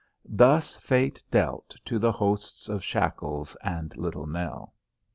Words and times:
Thus 0.27 0.77
fate 0.77 1.23
dealt 1.29 1.75
to 1.85 1.99
the 1.99 2.11
hosts 2.13 2.67
of 2.69 2.83
Shackles 2.83 3.55
and 3.63 3.95
Little 3.95 4.25
Nell. 4.25 4.73